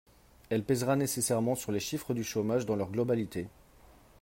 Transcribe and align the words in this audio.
Elle 0.49 0.63
pèsera 0.63 0.95
nécessairement 0.95 1.53
sur 1.53 1.71
les 1.71 1.79
chiffres 1.79 2.15
du 2.15 2.23
chômage 2.23 2.65
dans 2.65 2.75
leur 2.75 2.89
globalité. 2.89 3.45